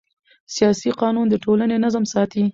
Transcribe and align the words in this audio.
سیاسي 0.55 0.89
قانون 1.01 1.25
د 1.29 1.35
ټولنې 1.43 1.77
نظم 1.85 2.03
ساتي 2.13 2.43